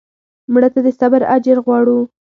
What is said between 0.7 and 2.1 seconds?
ته د صبر اجر غواړو